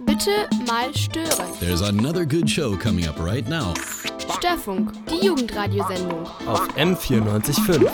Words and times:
Bitte 0.00 0.30
mal 0.66 0.94
stören. 0.94 1.46
There's 1.60 1.82
another 1.82 2.24
good 2.24 2.48
show 2.48 2.76
coming 2.76 3.08
up 3.08 3.18
right 3.18 3.46
now. 3.48 3.74
Störfunk, 4.38 4.92
die 5.08 5.26
Jugendradiosendung. 5.26 6.24
Auf 6.46 6.68
M94.5. 6.76 7.90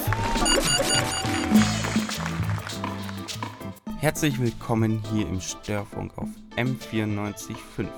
Herzlich 3.99 4.39
willkommen 4.39 5.03
hier 5.13 5.27
im 5.27 5.41
Störfunk 5.41 6.13
auf 6.19 6.29
M94.5. 6.57 7.89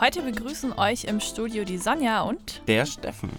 Heute 0.00 0.22
begrüßen 0.22 0.72
euch 0.78 1.04
im 1.04 1.20
Studio 1.20 1.64
die 1.64 1.78
Sonja 1.78 2.22
und 2.22 2.62
Der 2.66 2.86
Steffen. 2.86 3.30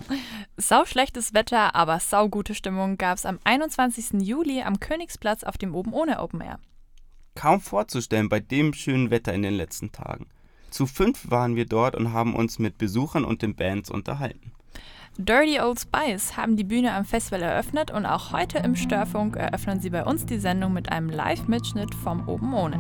sau 0.58 0.86
schlechtes 0.86 1.34
Wetter, 1.34 1.76
aber 1.76 2.00
sau 2.00 2.30
gute 2.30 2.54
Stimmung 2.54 2.98
gab 2.98 3.18
es 3.18 3.26
am 3.26 3.40
21. 3.44 4.22
Juli 4.22 4.62
am 4.62 4.80
Königsplatz 4.80 5.44
auf 5.44 5.58
dem 5.58 5.74
Oben 5.74 5.92
ohne 5.94 6.22
Open 6.22 6.42
Air. 6.42 6.60
Kaum 7.38 7.62
vorzustellen 7.62 8.30
bei 8.30 8.40
dem 8.40 8.74
schönen 8.74 9.12
Wetter 9.12 9.32
in 9.32 9.44
den 9.44 9.54
letzten 9.54 9.92
Tagen. 9.92 10.26
Zu 10.72 10.88
fünf 10.88 11.30
waren 11.30 11.56
wir 11.56 11.68
dort 11.68 11.96
und 11.96 12.12
haben 12.12 12.36
uns 12.36 12.58
mit 12.58 12.80
Besuchern 12.80 13.24
und 13.24 13.44
den 13.44 13.56
Bands 13.56 13.92
unterhalten. 13.92 14.52
Dirty 15.20 15.60
Old 15.60 15.80
Spice 15.80 16.36
haben 16.36 16.58
die 16.58 16.64
Bühne 16.64 16.94
am 16.94 17.06
Festival 17.06 17.44
eröffnet 17.44 17.92
und 17.92 18.08
auch 18.08 18.32
heute 18.32 18.58
im 18.58 18.76
Störfunk 18.76 19.36
eröffnen 19.36 19.80
sie 19.80 19.92
bei 19.92 20.04
uns 20.04 20.26
die 20.26 20.40
Sendung 20.40 20.74
mit 20.74 20.92
einem 20.92 21.10
Live-Mitschnitt 21.10 21.94
vom 21.94 22.28
Oben 22.28 22.56
ohne. 22.56 22.80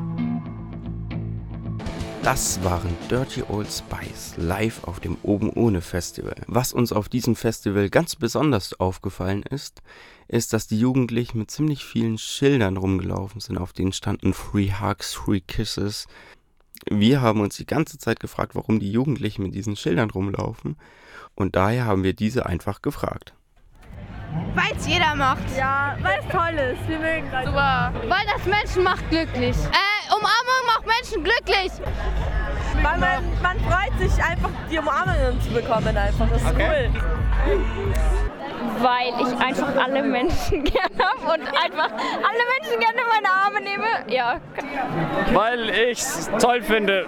Das 2.23 2.61
waren 2.63 2.97
Dirty 3.11 3.43
Old 3.47 3.71
Spice 3.71 4.33
live 4.37 4.83
auf 4.85 4.99
dem 4.99 5.17
Oben 5.21 5.51
ohne 5.51 5.81
Festival. 5.81 6.35
Was 6.47 6.73
uns 6.73 6.91
auf 6.91 7.09
diesem 7.09 7.35
Festival 7.35 7.89
ganz 7.89 8.15
besonders 8.15 8.79
aufgefallen 8.79 9.43
ist, 9.43 9.83
ist, 10.27 10.53
dass 10.53 10.67
die 10.67 10.79
Jugendlichen 10.79 11.39
mit 11.39 11.51
ziemlich 11.51 11.85
vielen 11.85 12.17
Schildern 12.17 12.77
rumgelaufen 12.77 13.39
sind, 13.39 13.57
auf 13.57 13.73
denen 13.73 13.93
standen 13.93 14.33
Free 14.33 14.71
Hugs, 14.81 15.13
Free 15.13 15.41
Kisses. 15.41 16.07
Wir 16.89 17.21
haben 17.21 17.41
uns 17.41 17.57
die 17.57 17.65
ganze 17.65 17.97
Zeit 17.97 18.19
gefragt, 18.19 18.55
warum 18.55 18.79
die 18.79 18.91
Jugendlichen 18.91 19.43
mit 19.43 19.55
diesen 19.55 19.75
Schildern 19.75 20.09
rumlaufen. 20.09 20.77
Und 21.35 21.55
daher 21.55 21.85
haben 21.85 22.03
wir 22.03 22.13
diese 22.13 22.45
einfach 22.45 22.81
gefragt. 22.81 23.33
Weil 24.55 24.75
es 24.77 24.87
jeder 24.87 25.15
macht. 25.15 25.43
Ja, 25.57 25.97
weil 26.01 26.19
es 26.19 26.27
toll 26.31 26.53
ist. 26.53 26.87
Wir 26.87 26.99
mögen 26.99 27.29
das. 27.31 27.45
Super. 27.45 27.93
Weil 28.07 28.25
das 28.35 28.45
Menschen 28.45 28.83
macht 28.83 29.09
glücklich. 29.09 29.55
Äh, 29.55 30.13
Umarmung 30.13 30.65
macht 30.65 30.85
Menschen 30.85 31.23
glücklich. 31.23 31.71
Weil 32.81 32.99
man, 32.99 33.23
man 33.41 33.59
freut 33.59 33.97
sich 33.99 34.23
einfach, 34.23 34.49
die 34.69 34.77
Umarmungen 34.77 35.41
zu 35.41 35.49
bekommen 35.51 35.95
einfach. 35.95 36.29
Das 36.29 36.41
ist 36.41 36.53
cool. 36.55 36.91
Weil 38.81 39.13
ich 39.19 39.37
einfach 39.39 39.75
alle 39.83 40.03
Menschen 40.03 40.63
gerne 40.63 40.95
habe 40.99 41.39
und 41.39 41.47
einfach 41.47 41.89
alle 41.91 42.43
Menschen 42.59 42.79
gerne 42.79 43.01
in 43.01 43.07
meine 43.13 43.29
Arme 43.29 43.61
nehme. 43.61 43.87
Ja, 44.07 44.39
Weil 45.33 45.69
ich 45.69 45.99
es 45.99 46.29
toll 46.39 46.61
finde. 46.61 47.05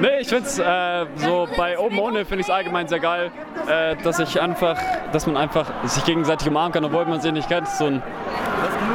Nee, 0.00 0.20
ich 0.20 0.28
finde 0.28 0.44
es 0.44 0.58
äh, 0.58 1.06
so 1.16 1.48
bei 1.56 1.78
Oben 1.78 1.98
ohne 1.98 2.24
finde 2.24 2.40
ich 2.40 2.46
es 2.46 2.50
allgemein 2.50 2.88
sehr 2.88 3.00
geil, 3.00 3.30
äh, 3.68 3.96
dass 3.96 4.18
ich 4.18 4.40
einfach, 4.40 4.78
dass 5.12 5.26
man 5.26 5.36
einfach 5.36 5.66
sich 5.84 6.04
gegenseitig 6.04 6.48
umarmen 6.48 6.72
kann, 6.72 6.84
obwohl 6.84 7.04
man 7.06 7.20
sich 7.20 7.32
nicht 7.32 7.48
kennt. 7.48 7.68
So 7.68 7.86
ein 7.86 8.02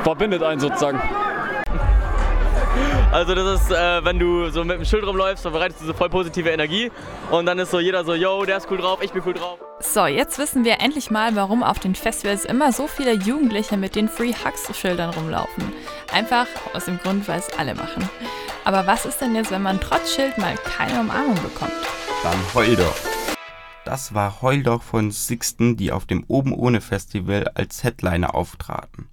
verbindet 0.03 0.43
einen 0.43 0.59
sozusagen. 0.59 1.01
Also 3.11 3.33
das 3.33 3.61
ist, 3.61 3.71
äh, 3.71 4.03
wenn 4.03 4.19
du 4.19 4.49
so 4.49 4.65
mit 4.65 4.77
dem 4.77 4.85
Schild 4.85 5.05
rumläufst, 5.05 5.41
verbreitest 5.41 5.81
du 5.81 5.85
so 5.85 5.93
voll 5.93 6.09
positive 6.09 6.49
Energie 6.49 6.91
und 7.31 7.45
dann 7.45 7.57
ist 7.57 7.71
so 7.71 7.79
jeder 7.79 8.03
so, 8.03 8.13
yo, 8.13 8.43
der 8.43 8.57
ist 8.57 8.69
cool 8.69 8.77
drauf, 8.77 9.01
ich 9.01 9.11
bin 9.13 9.23
cool 9.25 9.33
drauf. 9.33 9.59
So, 9.79 10.05
jetzt 10.07 10.37
wissen 10.39 10.65
wir 10.65 10.81
endlich 10.81 11.09
mal, 11.09 11.35
warum 11.35 11.63
auf 11.63 11.79
den 11.79 11.95
Festivals 11.95 12.43
immer 12.43 12.73
so 12.73 12.87
viele 12.87 13.13
Jugendliche 13.13 13.77
mit 13.77 13.95
den 13.95 14.09
Free 14.09 14.33
Hugs-Schildern 14.33 15.11
rumlaufen. 15.11 15.71
Einfach 16.13 16.47
aus 16.73 16.85
dem 16.85 16.99
Grund, 16.99 17.27
weil 17.29 17.39
es 17.39 17.49
alle 17.57 17.75
machen. 17.75 18.09
Aber 18.65 18.85
was 18.85 19.05
ist 19.05 19.21
denn 19.21 19.35
jetzt, 19.35 19.51
wenn 19.51 19.63
man 19.63 19.79
trotz 19.79 20.13
Schild 20.13 20.37
mal 20.37 20.55
keine 20.55 20.99
Umarmung 20.99 21.35
bekommt? 21.35 21.71
Dann 22.23 22.37
heul 22.53 22.75
doch. 22.75 22.95
Das 23.85 24.13
war 24.13 24.41
Heul 24.41 24.63
doch 24.63 24.83
von 24.83 25.11
Sixten, 25.11 25.77
die 25.77 25.93
auf 25.93 26.05
dem 26.05 26.25
Oben 26.27 26.53
ohne 26.53 26.81
Festival 26.81 27.49
als 27.55 27.85
Headliner 27.85 28.35
auftraten. 28.35 29.07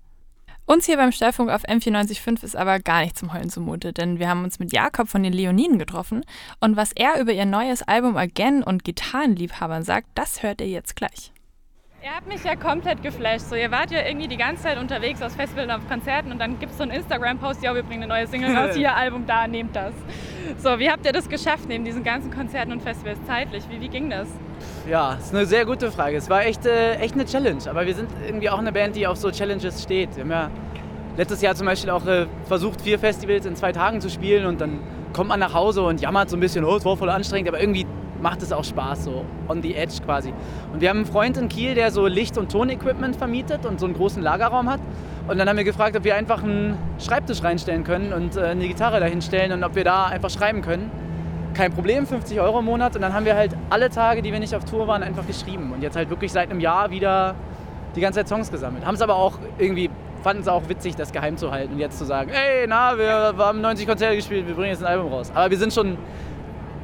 Uns 0.67 0.87
hier 0.87 0.97
beim 0.97 1.13
Störfunk 1.13 1.51
auf 1.51 1.65
M945 1.65 2.43
ist 2.43 2.57
aber 2.57 2.79
gar 2.81 3.03
nicht 3.03 3.19
zum 3.19 3.35
Heulen 3.35 3.51
zumute, 3.51 3.93
denn 3.93 4.19
wir 4.19 4.31
haben 4.31 4.45
uns 4.45 4.59
mit 4.59 4.73
Jakob 4.73 5.09
von 5.09 5.23
den 5.23 5.35
Leoniden 5.35 5.79
getroffen 5.79 6.25
und 6.59 6.75
was 6.75 6.93
er 6.93 7.21
über 7.21 7.33
ihr 7.33 7.45
neues 7.45 7.83
Album 7.83 8.17
Again 8.17 8.63
und 8.63 8.83
Gitarrenliebhabern 8.83 9.83
sagt, 9.83 10.07
das 10.15 10.43
hört 10.43 10.63
ihr 10.63 10.69
jetzt 10.69 10.97
gleich. 10.97 11.33
Ihr 12.03 12.15
habt 12.15 12.29
mich 12.29 12.43
ja 12.45 12.57
komplett 12.57 13.03
geflasht. 13.03 13.47
So, 13.47 13.57
ihr 13.57 13.71
wart 13.71 13.91
ja 13.91 14.07
irgendwie 14.07 14.29
die 14.29 14.39
ganze 14.39 14.63
Zeit 14.63 14.79
unterwegs 14.79 15.21
auf 15.21 15.33
Festivals 15.33 15.69
und 15.69 15.75
auf 15.75 15.87
Konzerten 15.87 16.33
und 16.33 16.39
dann 16.39 16.59
gibt 16.59 16.73
es 16.73 16.79
so 16.79 16.83
einen 16.83 16.93
Instagram-Post, 16.93 17.63
ja, 17.63 17.75
wir 17.75 17.83
bringen 17.83 18.05
eine 18.05 18.15
neue 18.15 18.27
Single 18.27 18.57
raus, 18.57 18.75
hier 18.75 18.95
Album 18.95 19.27
da, 19.27 19.47
nehmt 19.47 19.77
das. 19.77 19.93
So, 20.59 20.79
wie 20.79 20.91
habt 20.91 21.07
ihr 21.07 21.13
das 21.13 21.29
geschafft 21.29 21.69
neben 21.69 21.85
diesen 21.85 22.05
ganzen 22.05 22.31
Konzerten 22.31 22.73
und 22.73 22.83
Festivals 22.83 23.19
zeitlich? 23.27 23.65
Wie, 23.71 23.81
wie 23.81 23.89
ging 23.89 24.11
das? 24.11 24.29
Ja, 24.89 25.15
ist 25.15 25.35
eine 25.35 25.47
sehr 25.47 25.65
gute 25.65 25.91
Frage. 25.91 26.17
Es 26.17 26.29
war 26.29 26.45
echt, 26.45 26.67
äh, 26.67 26.97
echt 26.97 27.15
eine 27.15 27.25
Challenge, 27.25 27.63
aber 27.69 27.87
wir 27.87 27.95
sind 27.95 28.11
irgendwie 28.27 28.51
auch 28.51 28.59
eine 28.59 28.73
Band, 28.73 28.97
die 28.97 29.07
auf 29.07 29.17
so 29.17 29.31
Challenges 29.31 29.83
steht. 29.83 30.15
Wir 30.17 30.25
haben 30.25 30.31
ja 30.31 30.51
letztes 31.17 31.41
Jahr 31.41 31.55
zum 31.55 31.67
Beispiel 31.67 31.91
auch 31.91 32.07
äh, 32.07 32.27
versucht, 32.47 32.83
vier 32.83 32.99
Festivals 32.99 33.47
in 33.47 33.57
zwei 33.57 33.73
Tagen 33.73 34.01
zu 34.01 34.11
spielen 34.11 34.47
und 34.47 34.61
dann 34.61 34.81
kommt 35.13 35.29
man 35.29 35.41
nach 35.41 35.55
Hause 35.55 35.83
und 35.83 36.01
jammert 36.01 36.29
so 36.29 36.37
ein 36.37 36.41
bisschen, 36.41 36.65
oh, 36.65 36.77
es 36.77 36.85
war 36.85 36.97
voll 36.97 37.11
anstrengend, 37.11 37.49
aber 37.49 37.61
irgendwie 37.61 37.87
macht 38.21 38.43
es 38.43 38.53
auch 38.53 38.65
Spaß, 38.65 39.05
so 39.05 39.25
on 39.49 39.63
the 39.63 39.75
edge 39.75 39.95
quasi. 40.05 40.33
Und 40.73 40.81
wir 40.81 40.91
haben 40.91 40.99
einen 40.99 41.07
Freund 41.07 41.37
in 41.37 41.49
Kiel, 41.49 41.75
der 41.75 41.91
so 41.91 42.07
Licht- 42.07 42.39
und 42.39 42.51
Tonequipment 42.51 43.17
vermietet 43.17 43.65
und 43.67 43.79
so 43.79 43.87
einen 43.87 43.95
großen 43.95 44.23
Lagerraum 44.23 44.69
hat. 44.71 44.81
Und 45.27 45.39
dann 45.39 45.49
haben 45.49 45.57
wir 45.57 45.65
gefragt, 45.65 45.97
ob 45.97 46.05
wir 46.05 46.15
einfach 46.15 46.43
einen 46.43 46.77
Schreibtisch 46.99 47.43
reinstellen 47.43 47.83
können 47.83 48.13
und 48.13 48.37
äh, 48.37 48.43
eine 48.43 48.69
Gitarre 48.69 49.01
dahinstellen 49.01 49.53
und 49.53 49.65
ob 49.65 49.75
wir 49.75 49.85
da 49.85 50.05
einfach 50.05 50.29
schreiben 50.29 50.61
können. 50.61 50.91
Kein 51.55 51.73
Problem, 51.73 52.07
50 52.07 52.41
Euro 52.41 52.59
im 52.59 52.67
Monat. 52.67 52.95
Und 52.95 53.01
dann 53.01 53.15
haben 53.15 53.25
wir 53.25 53.35
halt 53.35 53.57
alle 53.71 53.89
Tage, 53.89 54.21
die 54.21 54.33
wir 54.33 54.41
nicht 54.41 54.55
auf 54.55 54.65
Tour 54.65 54.87
waren, 54.87 55.03
einfach 55.03 55.27
geschrieben. 55.27 55.73
Und 55.73 55.83
jetzt 55.83 55.97
halt 55.97 56.11
wirklich 56.11 56.31
seit 56.31 56.51
einem 56.51 56.61
Jahr 56.61 56.91
wieder 56.91 57.35
die 57.97 58.01
ganze 58.01 58.21
Zeit 58.21 58.29
Songs 58.29 58.51
gesammelt. 58.51 58.85
Haben 58.85 58.97
es 58.97 59.01
aber 59.01 59.17
auch 59.17 59.39
irgendwie, 59.57 59.89
fanden 60.23 60.43
es 60.43 60.49
auch 60.49 60.69
witzig, 60.69 60.97
das 60.97 61.11
geheim 61.11 61.39
zu 61.39 61.51
halten 61.51 61.73
und 61.75 61.79
jetzt 61.79 61.97
zu 61.97 62.05
sagen, 62.05 62.31
ey, 62.31 62.67
na, 62.69 62.99
wir, 62.99 63.35
haben 63.39 63.61
90 63.63 63.87
Konzerte 63.87 64.17
gespielt, 64.17 64.47
wir 64.47 64.55
bringen 64.55 64.71
jetzt 64.71 64.83
ein 64.83 64.89
Album 64.89 65.11
raus. 65.11 65.31
Aber 65.35 65.51
wir 65.51 65.59
sind 65.59 65.73
schon 65.73 65.97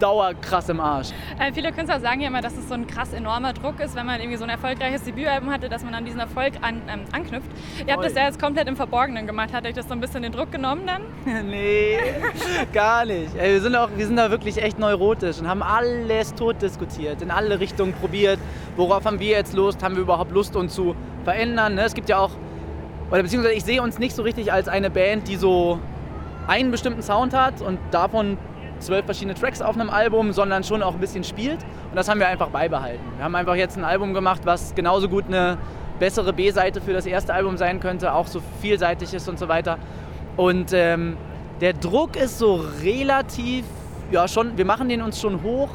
dauerkrass 0.01 0.69
im 0.69 0.81
Arsch. 0.81 1.11
Äh, 1.39 1.53
viele 1.53 1.73
Künstler 1.73 2.01
sagen 2.01 2.21
ja 2.21 2.29
immer, 2.29 2.41
dass 2.41 2.57
es 2.57 2.69
so 2.69 2.75
ein 2.75 2.87
krass 2.87 3.13
enormer 3.13 3.53
Druck 3.53 3.81
ist, 3.81 3.95
wenn 3.95 4.07
man 4.07 4.21
irgendwie 4.21 4.37
so 4.37 4.45
ein 4.45 4.51
erfolgreiches 4.51 5.05
Debütalbum 5.05 5.51
hatte, 5.51 5.69
dass 5.69 5.85
man 5.85 5.95
an 5.95 6.05
diesen 6.05 6.21
Erfolg 6.21 6.55
an, 6.63 6.83
ähm, 6.89 7.01
anknüpft. 7.13 7.51
Ihr 7.87 7.93
habt 7.93 8.05
das 8.05 8.15
ja 8.15 8.25
jetzt 8.25 8.41
komplett 8.41 8.69
im 8.69 8.77
Verborgenen 8.77 9.27
gemacht. 9.27 9.53
Hat 9.53 9.67
euch 9.67 9.75
das 9.75 9.87
so 9.87 9.93
ein 9.93 10.01
bisschen 10.01 10.23
den 10.23 10.33
Druck 10.33 10.51
genommen 10.51 10.83
dann? 10.87 11.03
nee, 11.47 11.99
gar 12.73 13.05
nicht. 13.05 13.35
Ey, 13.37 13.53
wir, 13.53 13.61
sind 13.61 13.77
auch, 13.77 13.91
wir 13.95 14.07
sind 14.07 14.17
da 14.17 14.31
wirklich 14.31 14.63
echt 14.63 14.79
neurotisch 14.79 15.39
und 15.39 15.49
haben 15.49 15.63
alles 15.63 16.35
tot 16.35 16.61
diskutiert, 16.63 17.23
in 17.23 17.31
alle 17.31 17.61
Richtungen 17.61 17.93
probiert. 17.93 18.39
Worauf 18.77 19.05
haben 19.05 19.21
wir 19.21 19.31
jetzt 19.31 19.55
Lust? 19.55 19.83
Haben 19.83 19.97
wir 19.97 20.03
überhaupt 20.03 20.33
Lust, 20.33 20.57
uns 20.57 20.75
zu 20.75 20.95
verändern? 21.25 21.75
Ne? 21.75 21.83
Es 21.83 21.95
gibt 21.95 22.09
ja 22.09 22.19
auch, 22.19 22.31
oder 23.11 23.23
beziehungsweise 23.23 23.55
ich 23.55 23.65
sehe 23.65 23.83
uns 23.83 23.99
nicht 23.99 24.15
so 24.15 24.23
richtig 24.23 24.53
als 24.53 24.69
eine 24.69 24.91
Band, 24.91 25.29
die 25.29 25.37
so 25.37 25.79
einen 26.47 26.71
bestimmten 26.71 27.03
Sound 27.03 27.33
hat 27.33 27.61
und 27.61 27.79
davon 27.91 28.39
zwölf 28.81 29.05
verschiedene 29.05 29.35
Tracks 29.35 29.63
auf 29.63 29.75
einem 29.75 29.91
Album, 29.91 30.33
sondern 30.33 30.65
schon 30.65 30.83
auch 30.83 30.95
ein 30.95 31.01
bisschen 31.01 31.25
spielt. 31.25 31.59
Und 31.91 31.97
das 31.97 32.09
haben 32.09 32.21
wir 32.21 32.29
einfach 32.29 32.49
beibehalten. 32.49 33.05
Wir 33.17 33.25
haben 33.25 33.35
einfach 33.35 33.55
jetzt 33.55 33.77
ein 33.77 33.85
Album 33.85 34.15
gemacht, 34.15 34.43
was 34.45 34.75
genauso 34.75 35.09
gut 35.09 35.27
eine 35.29 35.59
bessere 35.99 36.33
B-Seite 36.33 36.81
für 36.81 36.93
das 36.93 37.07
erste 37.07 37.35
Album 37.35 37.57
sein 37.57 37.79
könnte, 37.79 38.13
auch 38.13 38.27
so 38.27 38.43
vielseitig 38.61 39.15
ist 39.15 39.29
und 39.29 39.39
so 39.39 39.49
weiter. 39.49 39.79
Und 40.37 40.73
ähm, 40.73 41.17
der 41.61 41.75
Druck 41.75 42.17
ist 42.17 42.39
so 42.39 42.65
relativ, 42.83 43.65
ja 44.11 44.27
schon, 44.27 44.57
wir 44.57 44.65
machen 44.65 44.89
den 44.89 45.03
uns 45.03 45.21
schon 45.21 45.43
hoch, 45.43 45.69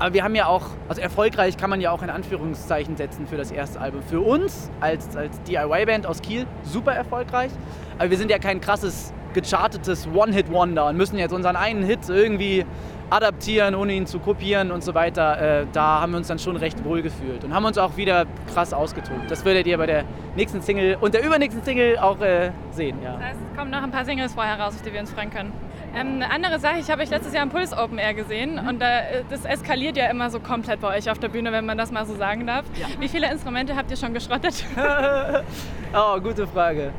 aber 0.00 0.14
wir 0.14 0.24
haben 0.24 0.34
ja 0.34 0.46
auch, 0.46 0.66
also 0.88 1.00
erfolgreich 1.00 1.56
kann 1.56 1.70
man 1.70 1.80
ja 1.80 1.90
auch 1.90 2.02
in 2.02 2.10
Anführungszeichen 2.10 2.96
setzen 2.96 3.26
für 3.26 3.36
das 3.36 3.50
erste 3.50 3.80
Album. 3.80 4.02
Für 4.02 4.20
uns 4.20 4.70
als, 4.80 5.16
als 5.16 5.40
DIY-Band 5.42 6.06
aus 6.06 6.20
Kiel 6.22 6.46
super 6.64 6.92
erfolgreich, 6.92 7.50
aber 7.98 8.10
wir 8.10 8.18
sind 8.18 8.30
ja 8.30 8.38
kein 8.38 8.60
krasses 8.60 9.12
gechartetes 9.40 10.08
One-Hit-Wonder 10.12 10.86
und 10.86 10.96
müssen 10.96 11.18
jetzt 11.18 11.32
unseren 11.32 11.56
einen 11.56 11.82
Hit 11.82 12.08
irgendwie 12.08 12.64
adaptieren, 13.10 13.74
ohne 13.74 13.94
ihn 13.94 14.06
zu 14.06 14.18
kopieren 14.18 14.70
und 14.70 14.84
so 14.84 14.94
weiter. 14.94 15.60
Äh, 15.60 15.66
da 15.72 16.00
haben 16.00 16.12
wir 16.12 16.18
uns 16.18 16.28
dann 16.28 16.38
schon 16.38 16.56
recht 16.56 16.84
wohl 16.84 17.02
gefühlt 17.02 17.44
und 17.44 17.54
haben 17.54 17.64
uns 17.64 17.78
auch 17.78 17.96
wieder 17.96 18.26
krass 18.52 18.72
ausgetobt. 18.72 19.30
Das 19.30 19.44
werdet 19.44 19.66
ihr 19.66 19.78
bei 19.78 19.86
der 19.86 20.04
nächsten 20.36 20.60
Single 20.60 20.96
und 21.00 21.14
der 21.14 21.24
übernächsten 21.24 21.62
Single 21.64 21.98
auch 21.98 22.20
äh, 22.20 22.50
sehen. 22.70 22.98
Ja. 23.02 23.14
Das 23.14 23.22
heißt, 23.22 23.38
es 23.50 23.58
kommen 23.58 23.70
noch 23.70 23.82
ein 23.82 23.90
paar 23.90 24.04
Singles 24.04 24.34
vorher 24.34 24.60
raus, 24.60 24.74
auf 24.74 24.82
die 24.82 24.92
wir 24.92 25.00
uns 25.00 25.10
freuen 25.10 25.30
können. 25.30 25.52
Ähm, 25.94 26.22
eine 26.22 26.30
andere 26.30 26.58
Sache, 26.58 26.78
ich 26.80 26.90
habe 26.90 27.02
euch 27.02 27.10
letztes 27.10 27.32
Jahr 27.32 27.42
im 27.42 27.48
Puls 27.48 27.72
Open 27.72 27.98
Air 27.98 28.14
gesehen 28.14 28.58
und 28.58 28.82
äh, 28.82 29.24
das 29.30 29.44
eskaliert 29.44 29.96
ja 29.96 30.10
immer 30.10 30.30
so 30.30 30.38
komplett 30.38 30.80
bei 30.80 30.98
euch 30.98 31.10
auf 31.10 31.18
der 31.18 31.28
Bühne, 31.28 31.50
wenn 31.52 31.64
man 31.64 31.78
das 31.78 31.90
mal 31.90 32.04
so 32.04 32.14
sagen 32.14 32.46
darf. 32.46 32.66
Ja. 32.78 32.86
Wie 32.98 33.08
viele 33.08 33.30
Instrumente 33.30 33.74
habt 33.74 33.90
ihr 33.90 33.96
schon 33.96 34.12
geschrottet? 34.12 34.64
oh, 35.94 36.20
gute 36.20 36.46
Frage. 36.46 36.92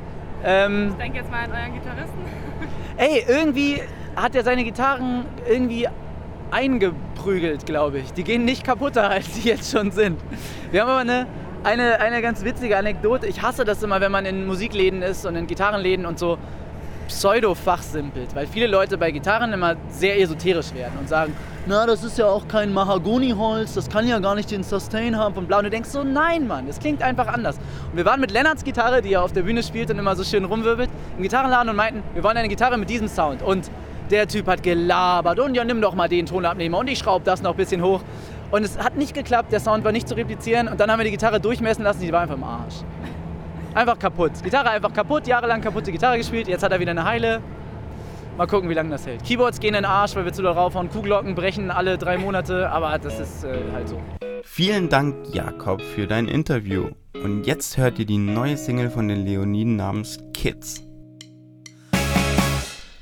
Ähm, 0.44 0.90
ich 0.92 0.96
denke 0.96 1.18
jetzt 1.20 1.32
mal 1.32 1.44
an 1.44 1.52
euren 1.52 1.74
Gitarristen. 1.74 2.20
Ey, 2.98 3.24
irgendwie 3.28 3.82
hat 4.16 4.36
er 4.36 4.44
seine 4.44 4.64
Gitarren 4.64 5.26
irgendwie 5.48 5.88
eingeprügelt, 6.52 7.66
glaube 7.66 8.00
ich. 8.00 8.14
Die 8.14 8.24
gehen 8.24 8.46
nicht 8.46 8.64
kaputter, 8.64 9.10
als 9.10 9.36
sie 9.36 9.50
jetzt 9.50 9.72
schon 9.72 9.92
sind. 9.92 10.20
Wir 10.72 10.82
haben 10.82 10.90
aber 10.90 11.00
eine, 11.00 11.28
eine, 11.64 12.00
eine 12.00 12.22
ganz 12.22 12.44
witzige 12.44 12.78
Anekdote. 12.78 13.28
Ich 13.28 13.42
hasse 13.42 13.66
das 13.66 13.84
immer, 13.84 14.02
wenn 14.02 14.12
man 14.12 14.26
in 14.26 14.46
Musikläden 14.46 15.02
ist 15.02 15.26
und 15.26 15.36
in 15.36 15.48
Gitarrenläden 15.48 16.06
und 16.06 16.20
so 16.20 16.38
pseudo-fachsimpelt, 17.10 18.36
weil 18.36 18.48
viele 18.48 18.68
Leute 18.68 18.98
bei 18.98 19.12
Gitarren 19.12 19.52
immer 19.52 19.76
sehr 19.90 20.20
esoterisch 20.22 20.74
werden 20.74 20.94
und 21.00 21.10
sagen, 21.10 21.36
na, 21.66 21.86
das 21.86 22.04
ist 22.04 22.18
ja 22.18 22.28
auch 22.28 22.48
kein 22.48 22.72
Mahagoni-Holz, 22.72 23.74
das 23.74 23.90
kann 23.90 24.08
ja 24.08 24.20
gar 24.20 24.36
nicht 24.36 24.50
den 24.50 24.64
Sustain 24.64 25.18
haben 25.18 25.36
und 25.36 25.48
bla. 25.48 25.58
Und 25.58 25.66
du 25.66 25.70
denkst 25.70 25.90
so, 25.90 26.04
nein, 26.04 26.48
Mann, 26.48 26.68
das 26.68 26.80
klingt 26.80 27.02
einfach 27.02 27.28
anders. 27.28 27.58
Und 27.92 27.98
wir 27.98 28.06
waren 28.06 28.22
mit 28.22 28.32
Lennarts 28.32 28.64
Gitarre, 28.64 29.02
die 29.02 29.14
er 29.14 29.24
auf 29.24 29.34
der 29.34 29.42
Bühne 29.42 29.64
spielt 29.64 29.92
und 29.92 30.00
immer 30.00 30.16
so 30.16 30.24
schön 30.24 30.46
rumwirbelt, 30.46 30.90
im 31.18 31.24
Gitarrenladen 31.24 31.70
und 31.70 31.76
meinten, 31.76 32.04
wir 32.14 32.24
wollen 32.24 32.38
eine 32.38 32.48
Gitarre 32.48 32.78
mit 32.78 32.90
diesem 32.90 33.08
Sound. 33.08 33.42
Und 33.42 33.70
der 34.12 34.28
Typ 34.28 34.48
hat 34.48 34.64
gelabert 34.64 35.40
und 35.40 35.56
ja, 35.56 35.64
nimm 35.64 35.82
doch 35.82 35.96
mal 35.96 36.08
den 36.08 36.26
Tonabnehmer 36.26 36.80
und 36.80 36.88
ich 36.88 37.00
schraube 37.00 37.26
das 37.26 37.42
noch 37.42 37.52
ein 37.52 37.58
bisschen 37.58 37.84
hoch. 37.84 38.02
Und 38.52 38.64
es 38.64 38.78
hat 38.80 38.98
nicht 38.98 39.14
geklappt, 39.14 39.52
der 39.52 39.60
Sound 39.60 39.84
war 39.84 39.92
nicht 39.92 40.08
zu 40.08 40.16
replizieren 40.16 40.68
und 40.68 40.80
dann 40.80 40.92
haben 40.92 41.00
wir 41.00 41.06
die 41.06 41.12
Gitarre 41.12 41.40
durchmessen 41.40 41.84
lassen, 41.84 42.02
die 42.02 42.12
war 42.12 42.22
einfach 42.22 42.36
im 42.36 42.44
Arsch. 42.44 42.76
Einfach 43.74 44.00
kaputt. 44.00 44.32
Gitarre 44.44 44.72
einfach 44.72 44.92
kaputt, 44.92 45.28
jahrelang 45.28 45.62
kaputte 45.62 45.92
Gitarre 45.92 46.18
gespielt, 46.18 46.48
jetzt 46.48 46.64
hat 46.64 46.72
er 46.72 46.80
wieder 46.80 46.92
eine 46.92 47.06
heile. 47.06 47.42
Mal 48.38 48.48
gucken, 48.48 48.70
wie 48.70 48.74
lange 48.74 48.90
das 48.90 49.06
hält. 49.06 49.24
Keyboards 49.24 49.60
gehen 49.60 49.76
in 49.76 49.84
den 49.84 49.86
Arsch, 49.86 50.16
weil 50.16 50.26
wir 50.26 50.34
zu 50.34 50.42
doll 50.42 50.54
raufhauen. 50.54 50.90
Kuhglocken 50.90 51.36
brechen 51.36 51.72
alle 51.72 51.98
drei 51.98 52.18
Monate, 52.18 52.70
aber 52.72 52.98
das 52.98 53.20
ist 53.20 53.44
äh, 53.44 53.58
halt 53.74 53.90
so. 53.90 54.02
Vielen 54.44 54.90
Dank, 54.90 55.16
Jakob, 55.34 55.82
für 55.82 56.08
dein 56.08 56.28
Interview. 56.28 56.90
Und 57.22 57.46
jetzt 57.46 57.78
hört 57.78 58.00
ihr 58.00 58.06
die 58.06 58.18
neue 58.18 58.56
Single 58.56 58.90
von 58.90 59.08
den 59.08 59.26
Leoniden 59.26 59.76
namens 59.76 60.20
Kids. 60.34 60.84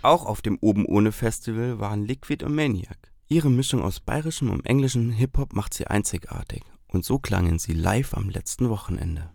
Auch 0.01 0.25
auf 0.25 0.41
dem 0.41 0.57
Oben 0.59 0.85
ohne 0.85 1.11
Festival 1.11 1.79
waren 1.79 2.03
Liquid 2.03 2.43
und 2.43 2.55
Maniac. 2.55 2.97
Ihre 3.29 3.51
Mischung 3.51 3.83
aus 3.83 3.99
bayerischem 3.99 4.49
und 4.49 4.65
englischem 4.65 5.11
Hip-Hop 5.11 5.53
macht 5.53 5.73
sie 5.73 5.85
einzigartig. 5.85 6.63
Und 6.87 7.05
so 7.05 7.19
klangen 7.19 7.59
sie 7.59 7.73
live 7.73 8.15
am 8.15 8.29
letzten 8.29 8.69
Wochenende. 8.69 9.29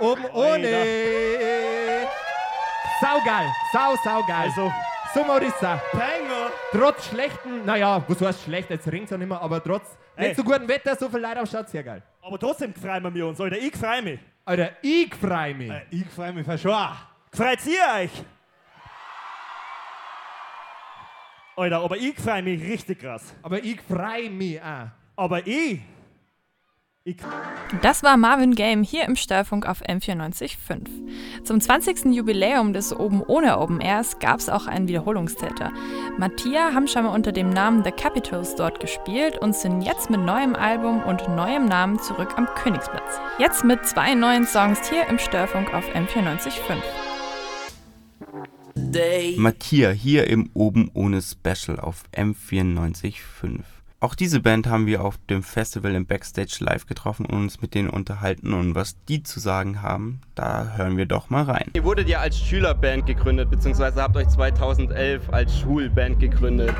Oben 0.00 0.24
ohne. 0.26 2.06
Saugeil, 3.00 3.48
sau, 3.72 3.96
saugeil. 4.02 4.48
Also, 4.48 4.72
so 5.14 5.24
Marissa. 5.24 5.80
Banger. 5.92 6.50
Trotz 6.72 7.06
schlechten, 7.08 7.64
naja, 7.64 8.02
was 8.06 8.20
heißt 8.20 8.42
schlecht, 8.44 8.70
jetzt 8.70 8.86
ringt 8.90 9.10
es 9.10 9.16
nicht 9.16 9.28
mehr, 9.28 9.40
aber 9.40 9.62
trotz 9.62 9.96
Ey. 10.16 10.28
nicht 10.28 10.36
so 10.36 10.44
gutem 10.44 10.68
Wetter, 10.68 10.96
so 10.96 11.08
viel 11.08 11.20
Leute 11.20 11.40
am 11.40 11.46
Start, 11.46 11.68
sehr 11.68 11.82
geil. 11.82 12.02
Aber 12.22 12.38
trotzdem 12.38 12.74
freuen 12.74 13.14
wir 13.14 13.26
uns, 13.26 13.40
Alter. 13.40 13.56
Ich 13.56 13.76
freu 13.76 14.02
mich. 14.02 14.20
Alter, 14.44 14.70
ich 14.82 15.14
freu 15.14 15.54
mich. 15.54 15.70
Äh, 15.70 15.82
ich 15.90 16.06
freu 16.06 16.32
mich 16.32 16.44
für 16.46 16.58
schon. 16.58 16.88
Freut 17.32 17.66
ihr 17.66 17.80
euch? 18.02 18.10
Alter, 21.56 21.80
aber 21.80 21.96
ich 21.96 22.16
freu 22.18 22.42
mich 22.42 22.62
richtig 22.62 22.98
krass. 23.00 23.34
Aber 23.42 23.62
ich 23.62 23.80
freu 23.80 24.28
mich 24.30 24.60
auch. 24.60 24.88
Aber 25.16 25.46
ich. 25.46 25.80
Das 27.82 28.02
war 28.02 28.16
Marvin 28.16 28.54
Game 28.54 28.82
hier 28.82 29.04
im 29.04 29.16
Störfunk 29.16 29.66
auf 29.66 29.82
M94.5. 29.82 31.44
Zum 31.44 31.60
20. 31.60 32.06
Jubiläum 32.06 32.72
des 32.72 32.92
Oben 32.92 33.22
ohne 33.22 33.58
Open 33.58 33.80
Airs 33.80 34.18
gab 34.18 34.40
es 34.40 34.48
auch 34.48 34.66
einen 34.66 34.88
Wiederholungstäter. 34.88 35.72
Mattia 36.18 36.72
haben 36.74 36.88
schon 36.88 37.04
mal 37.04 37.14
unter 37.14 37.32
dem 37.32 37.50
Namen 37.50 37.84
The 37.84 37.92
Capitals 37.92 38.56
dort 38.56 38.80
gespielt 38.80 39.38
und 39.38 39.54
sind 39.54 39.82
jetzt 39.82 40.10
mit 40.10 40.20
neuem 40.20 40.56
Album 40.56 41.02
und 41.02 41.28
neuem 41.28 41.66
Namen 41.66 42.00
zurück 42.00 42.34
am 42.36 42.46
Königsplatz. 42.56 43.20
Jetzt 43.38 43.64
mit 43.64 43.86
zwei 43.86 44.14
neuen 44.14 44.46
Songs 44.46 44.88
hier 44.88 45.06
im 45.08 45.18
Störfunk 45.18 45.72
auf 45.74 45.84
M94.5. 45.94 46.82
Matthias 49.36 49.96
hier 49.96 50.26
im 50.28 50.50
Oben 50.54 50.90
ohne 50.94 51.22
Special 51.22 51.78
auf 51.78 52.02
M94.5. 52.12 53.75
Auch 53.98 54.14
diese 54.14 54.40
Band 54.40 54.66
haben 54.66 54.86
wir 54.86 55.02
auf 55.02 55.16
dem 55.30 55.42
Festival 55.42 55.94
im 55.94 56.04
Backstage 56.04 56.58
live 56.60 56.84
getroffen 56.84 57.24
und 57.24 57.38
uns 57.38 57.62
mit 57.62 57.74
denen 57.74 57.88
unterhalten 57.88 58.52
und 58.52 58.74
was 58.74 59.02
die 59.06 59.22
zu 59.22 59.40
sagen 59.40 59.80
haben, 59.80 60.20
da 60.34 60.74
hören 60.76 60.98
wir 60.98 61.06
doch 61.06 61.30
mal 61.30 61.44
rein. 61.44 61.70
Ihr 61.72 61.82
wurdet 61.82 62.06
ja 62.06 62.18
als 62.18 62.38
Schülerband 62.38 63.06
gegründet, 63.06 63.50
beziehungsweise 63.50 64.02
habt 64.02 64.14
euch 64.18 64.28
2011 64.28 65.30
als 65.32 65.58
Schulband 65.58 66.20
gegründet. 66.20 66.74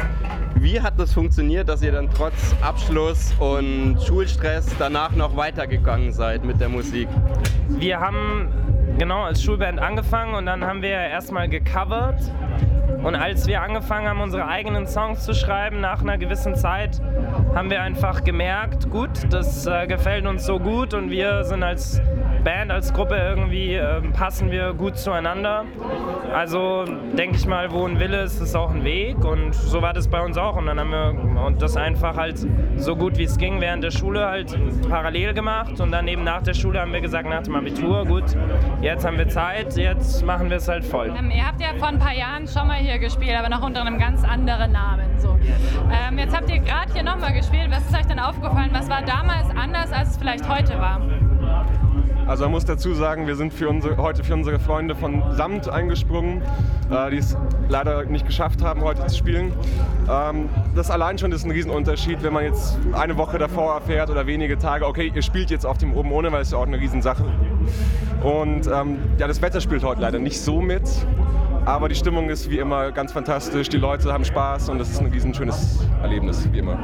Wie 0.57 0.79
hat 0.79 1.01
das 1.01 1.15
funktioniert, 1.15 1.71
dass 1.71 1.81
ihr 1.81 1.93
dann 1.93 2.11
trotz 2.11 2.55
Abschluss 2.61 3.33
und 3.39 3.99
Schulstress 4.07 4.67
danach 4.79 5.13
noch 5.13 5.37
weitergegangen 5.37 6.13
seid 6.13 6.45
mit 6.45 6.61
der 6.61 6.69
Musik? 6.69 7.09
Wir 7.71 7.99
haben 7.99 8.51
genau 8.99 9.23
als 9.23 9.43
Schulband 9.43 9.79
angefangen 9.79 10.35
und 10.35 10.45
dann 10.45 10.63
haben 10.63 10.83
wir 10.83 10.91
erstmal 10.91 11.49
gecovert. 11.49 12.21
Und 13.03 13.15
als 13.15 13.47
wir 13.47 13.63
angefangen 13.63 14.09
haben, 14.09 14.21
unsere 14.21 14.47
eigenen 14.49 14.87
Songs 14.87 15.25
zu 15.25 15.33
schreiben, 15.33 15.81
nach 15.81 16.01
einer 16.01 16.19
gewissen 16.19 16.57
Zeit, 16.57 17.01
haben 17.55 17.71
wir 17.71 17.81
einfach 17.81 18.25
gemerkt, 18.25 18.91
gut, 18.91 19.11
das 19.31 19.67
äh, 19.67 19.87
gefällt 19.87 20.27
uns 20.27 20.45
so 20.45 20.59
gut 20.59 20.93
und 20.93 21.11
wir 21.11 21.45
sind 21.45 21.63
als 21.63 22.03
Band, 22.43 22.71
als 22.71 22.93
Gruppe 22.93 23.17
irgendwie, 23.17 23.75
äh, 23.75 24.01
passen 24.13 24.51
wir 24.51 24.73
gut 24.73 24.97
zueinander. 24.97 25.65
Also 26.33 26.85
denke 27.17 27.37
ich 27.37 27.47
mal, 27.47 27.71
wo 27.73 27.87
ein 27.87 27.99
Wille 27.99 28.23
ist, 28.23 28.41
ist 28.41 28.55
auch 28.55 28.71
ein 28.71 28.85
Weg 28.85 29.25
und 29.25 29.55
so 29.55 29.83
war 29.83 29.93
das 29.93 30.09
bei 30.09 30.21
uns 30.21 30.37
auch. 30.37 30.57
Und 30.57 30.67
dann 30.67 30.79
haben 30.79 30.91
wir 30.91 31.45
und 31.47 31.63
das 31.63 31.77
einfach 31.77 32.17
halt 32.17 32.47
so 32.77 32.97
gut 32.97 33.19
wie 33.19 33.25
es 33.25 33.39
ging 33.39 33.61
während 33.61 33.83
der 33.85 33.91
Schule 33.91 34.27
halt 34.27 34.57
parallel 34.89 35.35
gemacht 35.35 35.81
und 35.81 35.91
dann 35.93 36.09
eben 36.09 36.25
nach 36.25 36.43
der 36.43 36.55
Schule 36.55 36.81
haben 36.81 36.93
wir 36.93 37.01
gesagt, 37.01 37.29
nach 37.29 37.43
dem 37.43 37.55
Abitur, 37.55 38.05
gut, 38.05 38.37
jetzt 38.81 39.05
haben 39.05 39.19
wir 39.19 39.29
Zeit, 39.29 39.77
jetzt 39.77 40.25
machen 40.25 40.51
wir 40.51 40.57
es 40.57 40.69
halt 40.69 40.85
voll. 40.85 41.13
Ähm, 41.19 41.31
ihr 41.31 41.47
habt 41.47 41.61
ja 41.61 41.69
vor 41.79 41.89
ein 41.89 41.99
paar 41.99 42.15
Schon 42.53 42.69
mal 42.69 42.77
hier 42.77 42.99
gespielt, 42.99 43.37
aber 43.37 43.49
noch 43.49 43.63
unter 43.63 43.81
einem 43.81 43.99
ganz 43.99 44.23
anderen 44.23 44.71
Namen. 44.73 45.19
So. 45.19 45.37
Ähm, 45.91 46.19
jetzt 46.19 46.35
habt 46.35 46.49
ihr 46.49 46.61
gerade 46.61 46.93
hier 46.93 47.03
nochmal 47.03 47.33
gespielt. 47.33 47.69
Was 47.71 47.85
ist 47.87 47.95
euch 47.95 48.07
denn 48.07 48.21
aufgefallen? 48.21 48.71
Was 48.73 48.89
war 48.89 49.03
damals 49.03 49.49
anders, 49.57 49.91
als 49.91 50.11
es 50.11 50.17
vielleicht 50.17 50.49
heute 50.49 50.79
war? 50.79 51.01
Also 52.27 52.45
man 52.45 52.53
muss 52.53 52.65
dazu 52.65 52.93
sagen, 52.95 53.27
wir 53.27 53.37
sind 53.37 53.53
für 53.53 53.69
unsere, 53.69 53.97
heute 53.99 54.25
für 54.25 54.35
unsere 54.35 54.59
Freunde 54.59 54.95
von 54.97 55.23
Samt 55.33 55.69
eingesprungen, 55.69 56.43
äh, 56.91 57.11
die 57.11 57.19
es 57.19 57.37
leider 57.69 58.05
nicht 58.05 58.27
geschafft 58.27 58.63
haben, 58.63 58.83
heute 58.83 59.07
zu 59.07 59.17
spielen. 59.17 59.53
Ähm, 60.09 60.49
das 60.75 60.91
allein 60.91 61.19
schon 61.19 61.33
ist 61.33 61.45
ein 61.45 61.51
Riesenunterschied, 61.53 62.23
wenn 62.23 62.33
man 62.33 62.45
jetzt 62.45 62.79
eine 62.93 63.17
Woche 63.17 63.39
davor 63.39 63.75
erfährt 63.75 64.11
oder 64.11 64.27
wenige 64.27 64.59
Tage, 64.59 64.87
okay, 64.87 65.13
ihr 65.15 65.23
spielt 65.23 65.51
jetzt 65.51 65.65
auf 65.65 65.79
dem 65.79 65.95
Oben 65.95 66.11
ohne, 66.13 66.33
weil 66.33 66.43
es 66.43 66.51
ja 66.51 66.59
auch 66.59 66.67
eine 66.67 66.81
Riesensache. 66.81 67.25
Und 68.23 68.67
ähm, 68.67 68.99
ja, 69.19 69.29
das 69.29 69.41
Wetter 69.43 69.61
spielt 69.61 69.85
heute 69.85 70.01
leider 70.01 70.19
nicht 70.19 70.41
so 70.41 70.61
mit. 70.61 70.83
Aber 71.67 71.89
die 71.89 71.97
Stimmung 71.97 72.31
ist 72.31 72.49
wie 72.49 72.59
immer 72.59 72.93
ganz 72.93 73.11
fantastisch, 73.11 73.69
die 73.69 73.77
Leute 73.77 74.13
haben 74.13 74.25
Spaß 74.25 74.69
und 74.69 74.79
das 74.79 74.89
ist 74.89 75.01
ein 75.01 75.07
riesen 75.07 75.35
schönes 75.35 75.81
Erlebnis, 76.01 76.49
wie 76.53 76.59
immer. 76.61 76.79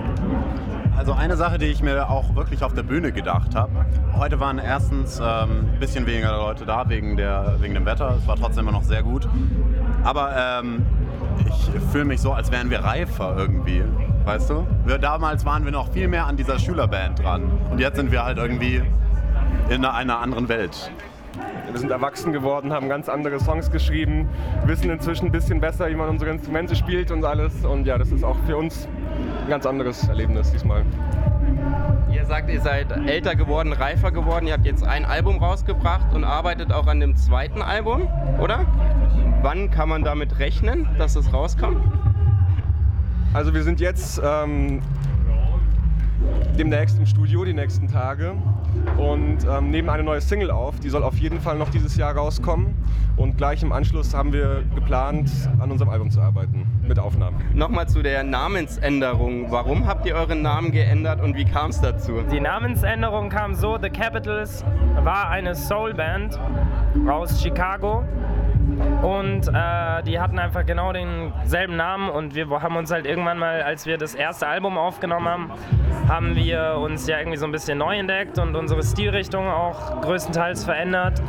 Also 0.96 1.12
eine 1.12 1.36
Sache, 1.36 1.56
die 1.58 1.66
ich 1.66 1.82
mir 1.82 2.10
auch 2.10 2.34
wirklich 2.34 2.64
auf 2.64 2.74
der 2.74 2.82
Bühne 2.82 3.12
gedacht 3.12 3.54
habe. 3.54 3.86
Heute 4.16 4.40
waren 4.40 4.58
erstens 4.58 5.20
ein 5.20 5.50
ähm, 5.50 5.78
bisschen 5.78 6.04
weniger 6.04 6.36
Leute 6.36 6.66
da 6.66 6.88
wegen, 6.88 7.16
der, 7.16 7.58
wegen 7.60 7.74
dem 7.74 7.86
Wetter. 7.86 8.16
Es 8.18 8.26
war 8.26 8.34
trotzdem 8.34 8.64
immer 8.64 8.76
noch 8.76 8.82
sehr 8.82 9.04
gut. 9.04 9.28
Aber 10.02 10.34
ähm, 10.36 10.84
ich 11.46 11.70
fühle 11.92 12.06
mich 12.06 12.20
so, 12.20 12.32
als 12.32 12.50
wären 12.50 12.68
wir 12.68 12.80
reifer 12.80 13.36
irgendwie. 13.38 13.84
Weißt 14.24 14.50
du? 14.50 14.66
Wir, 14.84 14.98
damals 14.98 15.44
waren 15.44 15.64
wir 15.64 15.70
noch 15.70 15.92
viel 15.92 16.08
mehr 16.08 16.26
an 16.26 16.36
dieser 16.36 16.58
Schülerband 16.58 17.22
dran. 17.22 17.44
Und 17.70 17.78
jetzt 17.78 17.96
sind 17.96 18.10
wir 18.10 18.24
halt 18.24 18.38
irgendwie 18.38 18.82
in 19.70 19.84
einer 19.84 20.18
anderen 20.18 20.48
Welt. 20.48 20.90
Wir 21.72 21.80
sind 21.80 21.90
erwachsen 21.90 22.34
geworden, 22.34 22.70
haben 22.70 22.90
ganz 22.90 23.08
andere 23.08 23.40
Songs 23.40 23.70
geschrieben, 23.70 24.28
wissen 24.66 24.90
inzwischen 24.90 25.26
ein 25.26 25.32
bisschen 25.32 25.58
besser, 25.58 25.88
wie 25.88 25.94
man 25.94 26.10
unsere 26.10 26.30
Instrumente 26.30 26.76
spielt 26.76 27.10
und 27.10 27.24
alles. 27.24 27.64
Und 27.64 27.86
ja, 27.86 27.96
das 27.96 28.12
ist 28.12 28.24
auch 28.24 28.36
für 28.46 28.58
uns 28.58 28.86
ein 29.44 29.48
ganz 29.48 29.64
anderes 29.64 30.06
Erlebnis 30.06 30.52
diesmal. 30.52 30.84
Ihr 32.12 32.26
sagt, 32.26 32.50
ihr 32.50 32.60
seid 32.60 32.92
älter 33.06 33.36
geworden, 33.36 33.72
reifer 33.72 34.10
geworden. 34.10 34.46
Ihr 34.46 34.52
habt 34.52 34.66
jetzt 34.66 34.84
ein 34.84 35.06
Album 35.06 35.38
rausgebracht 35.38 36.12
und 36.14 36.24
arbeitet 36.24 36.70
auch 36.74 36.86
an 36.86 37.00
dem 37.00 37.16
zweiten 37.16 37.62
Album, 37.62 38.06
oder? 38.38 38.66
Wann 39.40 39.70
kann 39.70 39.88
man 39.88 40.04
damit 40.04 40.38
rechnen, 40.38 40.86
dass 40.98 41.16
es 41.16 41.32
rauskommt? 41.32 41.82
Also 43.32 43.54
wir 43.54 43.62
sind 43.62 43.80
jetzt 43.80 44.20
ähm, 44.22 44.82
demnächst 46.58 46.98
im 46.98 47.06
Studio, 47.06 47.44
die 47.44 47.54
nächsten 47.54 47.88
Tage 47.88 48.34
und 48.96 49.38
ähm, 49.48 49.70
nehmen 49.70 49.88
eine 49.88 50.02
neue 50.02 50.20
Single 50.20 50.50
auf. 50.50 50.78
Die 50.80 50.88
soll 50.88 51.02
auf 51.02 51.18
jeden 51.18 51.40
Fall 51.40 51.56
noch 51.56 51.70
dieses 51.70 51.96
Jahr 51.96 52.14
rauskommen. 52.14 52.74
Und 53.16 53.36
gleich 53.36 53.62
im 53.62 53.72
Anschluss 53.72 54.14
haben 54.14 54.32
wir 54.32 54.62
geplant, 54.74 55.30
an 55.58 55.70
unserem 55.70 55.90
Album 55.90 56.10
zu 56.10 56.20
arbeiten, 56.20 56.66
mit 56.86 56.98
Aufnahmen. 56.98 57.36
Nochmal 57.54 57.88
zu 57.88 58.02
der 58.02 58.24
Namensänderung. 58.24 59.50
Warum 59.50 59.86
habt 59.86 60.06
ihr 60.06 60.14
euren 60.14 60.42
Namen 60.42 60.72
geändert 60.72 61.20
und 61.20 61.36
wie 61.36 61.44
kam 61.44 61.70
es 61.70 61.80
dazu? 61.80 62.22
Die 62.30 62.40
Namensänderung 62.40 63.28
kam 63.28 63.54
so, 63.54 63.78
The 63.80 63.90
Capitals 63.90 64.64
war 65.02 65.28
eine 65.28 65.54
Soulband 65.54 66.38
aus 67.06 67.42
Chicago. 67.42 68.04
Und 69.02 69.48
äh, 69.48 70.02
die 70.04 70.20
hatten 70.20 70.38
einfach 70.38 70.64
genau 70.64 70.92
denselben 70.92 71.74
Namen 71.74 72.08
und 72.08 72.36
wir 72.36 72.48
haben 72.62 72.76
uns 72.76 72.92
halt 72.92 73.04
irgendwann 73.04 73.36
mal, 73.36 73.60
als 73.62 73.84
wir 73.84 73.98
das 73.98 74.14
erste 74.14 74.46
Album 74.46 74.78
aufgenommen 74.78 75.28
haben, 75.28 75.50
haben 76.08 76.36
wir 76.36 76.78
uns 76.80 77.08
ja 77.08 77.18
irgendwie 77.18 77.36
so 77.36 77.46
ein 77.46 77.52
bisschen 77.52 77.78
neu 77.78 77.96
entdeckt 77.98 78.38
und 78.38 78.54
unsere 78.54 78.82
Stilrichtung 78.84 79.48
auch 79.48 80.00
größtenteils 80.02 80.64
verändert. 80.64 81.20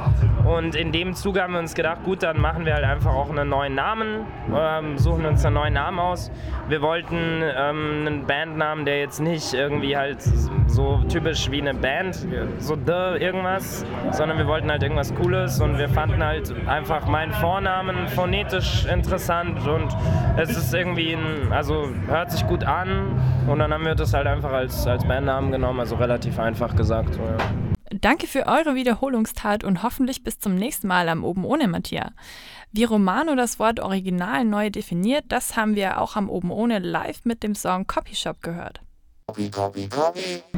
Und 0.45 0.75
in 0.75 0.91
dem 0.91 1.15
Zuge 1.15 1.41
haben 1.41 1.53
wir 1.53 1.59
uns 1.59 1.73
gedacht, 1.73 2.03
gut, 2.03 2.21
dann 2.21 2.39
machen 2.39 2.65
wir 2.65 2.75
halt 2.75 2.83
einfach 2.83 3.13
auch 3.13 3.29
einen 3.29 3.49
neuen 3.49 3.73
Namen, 3.73 4.25
ähm, 4.55 4.97
suchen 4.97 5.25
uns 5.25 5.43
einen 5.43 5.55
neuen 5.55 5.73
Namen 5.73 5.99
aus. 5.99 6.31
Wir 6.67 6.81
wollten 6.81 7.41
ähm, 7.41 8.05
einen 8.05 8.27
Bandnamen, 8.27 8.85
der 8.85 8.99
jetzt 8.99 9.19
nicht 9.19 9.53
irgendwie 9.53 9.97
halt 9.97 10.21
so 10.67 11.01
typisch 11.09 11.49
wie 11.49 11.61
eine 11.61 11.73
Band, 11.73 12.27
so 12.57 12.75
The 12.75 13.23
irgendwas, 13.23 13.85
sondern 14.11 14.37
wir 14.37 14.47
wollten 14.47 14.69
halt 14.69 14.83
irgendwas 14.83 15.15
Cooles 15.15 15.59
und 15.61 15.77
wir 15.77 15.87
fanden 15.87 16.23
halt 16.23 16.53
einfach 16.67 17.07
meinen 17.07 17.31
Vornamen 17.31 17.62
Vornamen 17.63 18.09
phonetisch 18.09 18.83
interessant 18.83 19.65
und 19.65 19.87
es 20.35 20.49
ist 20.49 20.73
irgendwie 20.73 21.13
ein, 21.13 21.53
also 21.53 21.87
hört 22.07 22.29
sich 22.29 22.45
gut 22.45 22.65
an 22.65 23.17
und 23.47 23.59
dann 23.59 23.71
haben 23.71 23.85
wir 23.85 23.95
das 23.95 24.13
halt 24.13 24.27
einfach 24.27 24.51
als, 24.51 24.85
als 24.85 25.05
Bandnamen 25.05 25.49
genommen, 25.49 25.79
also 25.79 25.95
relativ 25.95 26.39
einfach 26.39 26.75
gesagt. 26.75 27.13
So, 27.13 27.21
ja. 27.21 27.37
Danke 28.01 28.27
für 28.27 28.47
eure 28.47 28.75
Wiederholungstat 28.75 29.63
und 29.63 29.81
hoffentlich 29.81 30.25
bis 30.25 30.39
zum 30.39 30.55
nächsten 30.55 30.87
Mal 30.87 31.07
am 31.07 31.23
Oben 31.23 31.45
ohne 31.45 31.69
Mattia. 31.69 32.11
Wie 32.73 32.83
Romano 32.83 33.33
das 33.37 33.59
Wort 33.59 33.79
Original 33.79 34.43
neu 34.43 34.69
definiert, 34.69 35.23
das 35.29 35.55
haben 35.55 35.77
wir 35.77 36.01
auch 36.01 36.17
am 36.17 36.29
Oben 36.29 36.51
ohne 36.51 36.79
live 36.79 37.23
mit 37.23 37.43
dem 37.43 37.55
Song 37.55 37.87
Copyshop 37.87 38.41
gehört. 38.41 38.81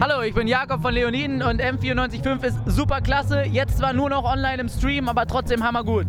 Hallo, 0.02 0.24
ich 0.24 0.34
bin 0.34 0.48
Jakob 0.48 0.82
von 0.82 0.92
Leoniden 0.92 1.44
und 1.44 1.62
M945 1.62 2.46
ist 2.46 2.58
super 2.66 3.00
klasse. 3.00 3.44
Jetzt 3.44 3.78
zwar 3.78 3.94
nur 3.94 4.10
noch 4.10 4.24
online 4.24 4.60
im 4.60 4.70
Stream, 4.70 5.08
aber 5.08 5.28
trotzdem 5.28 5.64
hammergut. 5.64 6.08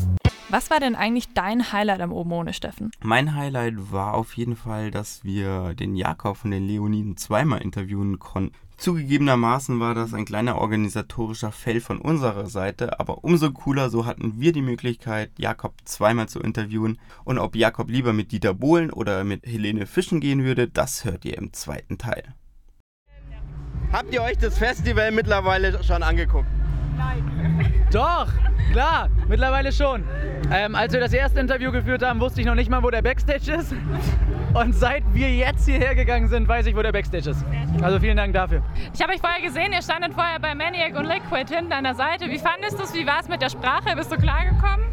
Was 0.56 0.70
war 0.70 0.80
denn 0.80 0.94
eigentlich 0.94 1.34
dein 1.34 1.70
Highlight 1.70 2.00
am 2.00 2.12
Oben 2.12 2.32
ohne 2.32 2.54
Steffen? 2.54 2.90
Mein 3.02 3.34
Highlight 3.34 3.92
war 3.92 4.14
auf 4.14 4.38
jeden 4.38 4.56
Fall, 4.56 4.90
dass 4.90 5.22
wir 5.22 5.74
den 5.74 5.94
Jakob 5.96 6.38
von 6.38 6.50
den 6.50 6.66
Leoniden 6.66 7.18
zweimal 7.18 7.60
interviewen 7.60 8.18
konnten. 8.18 8.56
Zugegebenermaßen 8.78 9.78
war 9.80 9.94
das 9.94 10.14
ein 10.14 10.24
kleiner 10.24 10.56
organisatorischer 10.56 11.52
Fail 11.52 11.82
von 11.82 11.98
unserer 11.98 12.46
Seite, 12.46 12.98
aber 12.98 13.22
umso 13.22 13.50
cooler, 13.50 13.90
so 13.90 14.06
hatten 14.06 14.40
wir 14.40 14.54
die 14.54 14.62
Möglichkeit, 14.62 15.30
Jakob 15.36 15.74
zweimal 15.84 16.30
zu 16.30 16.40
interviewen. 16.40 16.98
Und 17.24 17.36
ob 17.38 17.54
Jakob 17.54 17.90
lieber 17.90 18.14
mit 18.14 18.32
Dieter 18.32 18.54
Bohlen 18.54 18.90
oder 18.90 19.24
mit 19.24 19.44
Helene 19.44 19.84
Fischen 19.84 20.20
gehen 20.20 20.42
würde, 20.42 20.68
das 20.68 21.04
hört 21.04 21.26
ihr 21.26 21.36
im 21.36 21.52
zweiten 21.52 21.98
Teil. 21.98 22.34
Habt 23.92 24.14
ihr 24.14 24.22
euch 24.22 24.38
das 24.38 24.56
Festival 24.56 25.10
mittlerweile 25.10 25.84
schon 25.84 26.02
angeguckt? 26.02 26.48
Doch, 27.92 28.28
klar, 28.72 29.08
mittlerweile 29.28 29.72
schon. 29.72 30.04
Ähm, 30.52 30.74
als 30.74 30.92
wir 30.92 31.00
das 31.00 31.12
erste 31.12 31.40
Interview 31.40 31.72
geführt 31.72 32.04
haben, 32.04 32.20
wusste 32.20 32.40
ich 32.40 32.46
noch 32.46 32.54
nicht 32.54 32.70
mal, 32.70 32.82
wo 32.82 32.90
der 32.90 33.02
Backstage 33.02 33.52
ist. 33.52 33.74
Und 34.54 34.74
seit 34.74 35.02
wir 35.12 35.30
jetzt 35.30 35.66
hierher 35.66 35.94
gegangen 35.94 36.28
sind, 36.28 36.48
weiß 36.48 36.66
ich, 36.66 36.74
wo 36.74 36.82
der 36.82 36.92
Backstage 36.92 37.30
ist. 37.30 37.44
Also 37.82 38.00
vielen 38.00 38.16
Dank 38.16 38.32
dafür. 38.32 38.62
Ich 38.94 39.02
habe 39.02 39.12
euch 39.12 39.20
vorher 39.20 39.42
gesehen, 39.42 39.72
ihr 39.72 39.82
standet 39.82 40.14
vorher 40.14 40.40
bei 40.40 40.54
Maniac 40.54 40.96
und 40.96 41.04
Liquid 41.04 41.54
hinten 41.54 41.72
an 41.72 41.84
der 41.84 41.94
Seite. 41.94 42.30
Wie 42.30 42.38
fandest 42.38 42.78
du 42.78 42.82
es? 42.82 42.94
Wie 42.94 43.06
war 43.06 43.20
es 43.20 43.28
mit 43.28 43.42
der 43.42 43.50
Sprache? 43.50 43.94
Bist 43.96 44.10
du 44.10 44.16
klargekommen? 44.16 44.86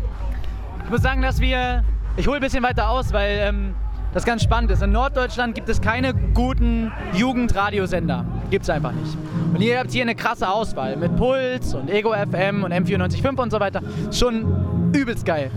Ich 0.84 0.90
muss 0.90 1.02
sagen, 1.02 1.22
dass 1.22 1.40
wir. 1.40 1.84
Ich 2.18 2.28
hole 2.28 2.38
ein 2.38 2.42
bisschen 2.42 2.64
weiter 2.64 2.90
aus, 2.90 3.12
weil 3.14 3.40
ähm, 3.40 3.74
das 4.14 4.26
ganz 4.26 4.44
spannend 4.44 4.70
ist. 4.70 4.84
In 4.84 4.92
Norddeutschland 4.92 5.56
gibt 5.56 5.70
es 5.70 5.82
keine 5.82 6.14
guten 6.14 6.92
Jugendradiosender. 7.14 8.26
Gibt 8.52 8.64
es 8.64 8.70
einfach 8.70 8.92
nicht. 8.92 9.18
Und 9.54 9.62
ihr 9.62 9.78
habt 9.78 9.92
hier 9.92 10.02
eine 10.02 10.16
krasse 10.16 10.50
Auswahl 10.50 10.96
mit 10.96 11.16
Puls 11.16 11.76
und 11.76 11.90
Ego 11.90 12.14
FM 12.14 12.64
und 12.64 12.74
M945 12.74 13.40
und 13.40 13.52
so 13.52 13.60
weiter. 13.60 13.82
Schon 14.12 14.92
übelst 14.94 15.26
geil. 15.26 15.52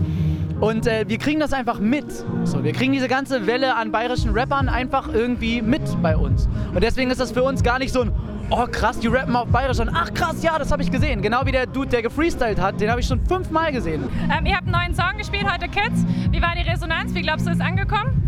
Und 0.59 0.87
äh, 0.87 1.05
wir 1.07 1.17
kriegen 1.17 1.39
das 1.39 1.53
einfach 1.53 1.79
mit. 1.79 2.05
So, 2.43 2.63
wir 2.63 2.73
kriegen 2.73 2.91
diese 2.93 3.07
ganze 3.07 3.47
Welle 3.47 3.75
an 3.75 3.91
bayerischen 3.91 4.31
Rappern 4.31 4.69
einfach 4.69 5.11
irgendwie 5.13 5.61
mit 5.61 5.81
bei 6.01 6.15
uns. 6.15 6.47
Und 6.73 6.83
deswegen 6.83 7.09
ist 7.09 7.19
das 7.19 7.31
für 7.31 7.43
uns 7.43 7.63
gar 7.63 7.79
nicht 7.79 7.91
so 7.91 8.01
ein, 8.01 8.11
oh 8.49 8.65
krass, 8.71 8.99
die 8.99 9.07
rappen 9.07 9.35
auf 9.35 9.47
bayerisch. 9.49 9.79
Und 9.79 9.89
ach 9.89 10.13
krass, 10.13 10.43
ja, 10.43 10.57
das 10.59 10.71
habe 10.71 10.81
ich 10.83 10.91
gesehen. 10.91 11.21
Genau 11.21 11.45
wie 11.45 11.51
der 11.51 11.65
Dude, 11.65 11.89
der 11.89 12.01
gefreestylt 12.03 12.59
hat, 12.59 12.79
den 12.79 12.89
habe 12.89 13.01
ich 13.01 13.07
schon 13.07 13.19
fünfmal 13.25 13.71
gesehen. 13.71 14.03
Ähm, 14.35 14.45
ihr 14.45 14.55
habt 14.55 14.67
einen 14.67 14.71
neuen 14.71 14.95
Song 14.95 15.17
gespielt 15.17 15.45
heute, 15.51 15.67
Kids. 15.67 16.05
Wie 16.31 16.41
war 16.41 16.53
die 16.55 16.67
Resonanz? 16.67 17.13
Wie 17.13 17.21
glaubst 17.21 17.47
du, 17.47 17.51
ist 17.51 17.61
angekommen? 17.61 18.23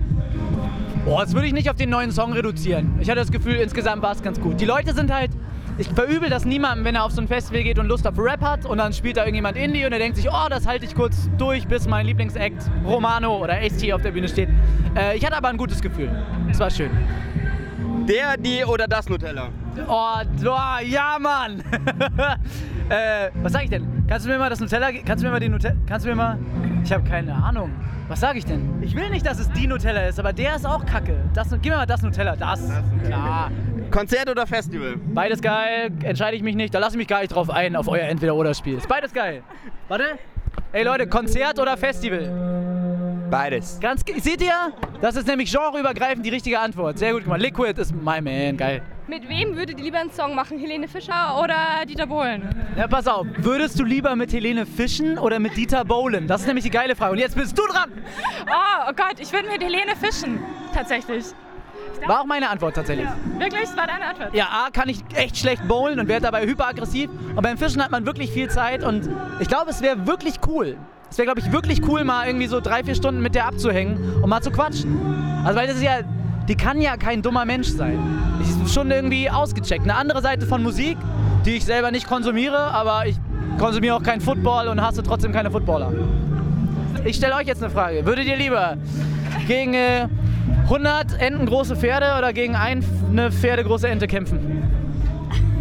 Boah, 1.05 1.23
das 1.23 1.33
würde 1.33 1.47
ich 1.47 1.53
nicht 1.53 1.69
auf 1.69 1.75
den 1.75 1.89
neuen 1.89 2.11
Song 2.11 2.33
reduzieren. 2.33 2.95
Ich 2.99 3.09
hatte 3.09 3.19
das 3.19 3.31
Gefühl, 3.31 3.55
insgesamt 3.55 4.01
war 4.03 4.11
es 4.11 4.21
ganz 4.21 4.39
gut. 4.39 4.59
Die 4.59 4.65
Leute 4.65 4.93
sind 4.93 5.11
halt. 5.13 5.31
Ich 5.79 5.87
verübel 5.87 6.29
das 6.29 6.43
niemandem, 6.43 6.83
wenn 6.83 6.95
er 6.95 7.05
auf 7.05 7.13
so 7.13 7.21
ein 7.21 7.27
Festival 7.29 7.63
geht 7.63 7.79
und 7.79 7.87
Lust 7.87 8.05
auf 8.05 8.19
Rap 8.19 8.41
hat 8.41 8.65
und 8.65 8.79
dann 8.79 8.91
spielt 8.91 9.15
da 9.15 9.21
irgendjemand 9.21 9.55
Indie 9.55 9.85
und 9.85 9.93
er 9.93 9.99
denkt 9.99 10.17
sich, 10.17 10.29
oh, 10.29 10.49
das 10.49 10.67
halte 10.67 10.83
ich 10.83 10.93
kurz 10.93 11.29
durch, 11.37 11.69
bis 11.69 11.87
mein 11.87 12.05
Lieblingsact 12.05 12.69
Romano 12.85 13.37
oder 13.37 13.53
HT 13.53 13.93
auf 13.93 14.01
der 14.01 14.11
Bühne 14.11 14.27
steht. 14.27 14.49
Äh, 14.97 15.15
ich 15.15 15.25
hatte 15.25 15.37
aber 15.37 15.47
ein 15.47 15.55
gutes 15.55 15.81
Gefühl. 15.81 16.11
Es 16.51 16.59
war 16.59 16.69
schön. 16.69 16.91
Der, 18.09 18.35
die 18.35 18.65
oder 18.65 18.87
das 18.87 19.07
Nutella? 19.07 19.47
Oh, 19.87 20.15
oh 20.43 20.83
ja, 20.83 21.17
Mann! 21.17 21.61
äh, 22.89 23.29
was 23.41 23.53
sag 23.53 23.63
ich 23.63 23.69
denn? 23.69 24.03
Kannst 24.05 24.25
du 24.25 24.31
mir 24.31 24.37
mal 24.37 24.49
das 24.49 24.59
Nutella, 24.59 24.89
kannst 25.05 25.23
du 25.23 25.27
mir 25.27 25.31
mal 25.31 25.39
die 25.39 25.47
Nutella, 25.47 25.75
kannst 25.87 26.05
du 26.05 26.09
mir 26.09 26.15
mal, 26.15 26.37
ich 26.83 26.91
habe 26.91 27.07
keine 27.07 27.33
Ahnung. 27.33 27.71
Was 28.09 28.19
sag 28.19 28.35
ich 28.35 28.43
denn? 28.43 28.81
Ich 28.81 28.95
will 28.95 29.09
nicht, 29.11 29.25
dass 29.25 29.39
es 29.39 29.49
die 29.51 29.67
Nutella 29.67 30.07
ist, 30.07 30.19
aber 30.19 30.33
der 30.33 30.55
ist 30.55 30.65
auch 30.65 30.85
kacke. 30.85 31.15
Das, 31.33 31.51
gib 31.51 31.71
mir 31.71 31.77
mal 31.77 31.85
das 31.85 32.01
Nutella, 32.01 32.35
das. 32.35 32.67
das 32.67 32.83
klar. 33.05 33.51
Konzert 33.91 34.29
oder 34.29 34.45
Festival? 34.45 34.95
Beides 35.13 35.41
geil, 35.41 35.91
entscheide 36.03 36.37
ich 36.37 36.43
mich 36.43 36.55
nicht. 36.55 36.73
Da 36.73 36.79
lasse 36.79 36.95
ich 36.95 36.97
mich 36.97 37.07
gar 37.07 37.21
nicht 37.21 37.33
drauf 37.33 37.49
ein, 37.49 37.75
auf 37.75 37.87
euer 37.87 38.07
Entweder-Oder-Spiel. 38.07 38.77
Ist 38.77 38.87
beides 38.87 39.13
geil. 39.13 39.43
Warte. 39.87 40.19
Ey 40.71 40.83
Leute, 40.83 41.07
Konzert 41.07 41.59
oder 41.59 41.75
Festival? 41.77 43.27
Beides. 43.29 43.79
Ganz, 43.79 44.03
seht 44.17 44.41
ihr? 44.41 44.73
Das 45.01 45.15
ist 45.15 45.27
nämlich 45.27 45.51
genreübergreifend 45.51 46.25
die 46.25 46.29
richtige 46.29 46.59
Antwort. 46.59 46.97
Sehr 46.97 47.13
gut 47.13 47.23
gemacht. 47.23 47.41
Liquid 47.41 47.79
ist 47.79 47.93
my 47.93 48.21
man, 48.21 48.57
geil. 48.57 48.81
Mit 49.07 49.27
wem 49.27 49.55
würdet 49.55 49.79
ihr 49.79 49.85
lieber 49.85 49.99
einen 49.99 50.11
Song 50.11 50.35
machen? 50.35 50.59
Helene 50.59 50.87
Fischer 50.87 51.39
oder 51.41 51.85
Dieter 51.87 52.05
Bohlen? 52.05 52.47
Ja, 52.77 52.87
pass 52.87 53.07
auf. 53.07 53.25
Würdest 53.37 53.79
du 53.79 53.83
lieber 53.83 54.15
mit 54.15 54.31
Helene 54.33 54.65
fischen 54.65 55.17
oder 55.17 55.39
mit 55.39 55.57
Dieter 55.57 55.85
Bohlen? 55.85 56.27
Das 56.27 56.41
ist 56.41 56.47
nämlich 56.47 56.63
die 56.63 56.71
geile 56.71 56.95
Frage. 56.95 57.13
Und 57.13 57.19
jetzt 57.19 57.35
bist 57.35 57.57
du 57.57 57.63
dran. 57.65 57.91
Oh, 58.47 58.89
oh 58.89 58.93
Gott, 58.95 59.19
ich 59.19 59.31
würde 59.31 59.47
mit 59.49 59.63
Helene 59.63 59.95
fischen. 59.95 60.39
Tatsächlich. 60.73 61.25
War 62.07 62.21
auch 62.21 62.25
meine 62.25 62.49
Antwort 62.49 62.75
tatsächlich. 62.75 63.07
Ja. 63.07 63.39
Wirklich? 63.39 63.61
Das 63.61 63.77
war 63.77 63.87
deine 63.87 64.05
Antwort? 64.05 64.33
Ja, 64.33 64.45
A, 64.45 64.69
kann 64.71 64.89
ich 64.89 64.99
echt 65.15 65.37
schlecht 65.37 65.67
bowlen 65.67 65.99
und 65.99 66.07
werde 66.07 66.23
dabei 66.23 66.45
hyperaggressiv. 66.45 67.09
Und 67.35 67.41
beim 67.41 67.57
Fischen 67.57 67.83
hat 67.83 67.91
man 67.91 68.05
wirklich 68.05 68.31
viel 68.31 68.49
Zeit 68.49 68.83
und 68.83 69.09
ich 69.39 69.47
glaube, 69.47 69.69
es 69.69 69.81
wäre 69.81 70.07
wirklich 70.07 70.35
cool. 70.47 70.77
Es 71.11 71.17
wäre, 71.17 71.25
glaube 71.25 71.39
ich, 71.39 71.51
wirklich 71.51 71.87
cool, 71.87 72.03
mal 72.03 72.27
irgendwie 72.27 72.47
so 72.47 72.59
drei, 72.59 72.83
vier 72.83 72.95
Stunden 72.95 73.21
mit 73.21 73.33
der 73.33 73.47
abzuhängen 73.47 74.21
und 74.21 74.29
mal 74.29 74.41
zu 74.41 74.51
quatschen. 74.51 75.43
Also, 75.43 75.59
weil 75.59 75.67
das 75.67 75.77
ist 75.77 75.83
ja, 75.83 76.01
die 76.47 76.55
kann 76.55 76.81
ja 76.81 76.97
kein 76.97 77.21
dummer 77.21 77.45
Mensch 77.45 77.67
sein. 77.67 77.99
Ich 78.41 78.49
ist 78.49 78.73
schon 78.73 78.91
irgendwie 78.91 79.29
ausgecheckt. 79.29 79.83
Eine 79.83 79.95
andere 79.95 80.21
Seite 80.21 80.45
von 80.45 80.61
Musik, 80.61 80.97
die 81.45 81.55
ich 81.55 81.65
selber 81.65 81.91
nicht 81.91 82.07
konsumiere, 82.07 82.57
aber 82.57 83.07
ich 83.07 83.17
konsumiere 83.57 83.95
auch 83.95 84.03
keinen 84.03 84.21
Football 84.21 84.67
und 84.67 84.81
hasse 84.81 85.03
trotzdem 85.03 85.31
keine 85.31 85.49
Footballer. 85.49 85.91
Ich 87.05 87.15
stelle 87.15 87.35
euch 87.35 87.47
jetzt 87.47 87.63
eine 87.63 87.71
Frage. 87.71 88.05
Würdet 88.05 88.25
ihr 88.25 88.35
lieber 88.35 88.77
gegen 89.47 89.73
äh, 89.73 90.07
100 90.63 91.19
Enten 91.21 91.45
große 91.45 91.75
Pferde 91.75 92.15
oder 92.17 92.33
gegen 92.33 92.55
eine 92.55 93.31
pferdegroße 93.31 93.87
Ente 93.87 94.07
kämpfen? 94.07 94.63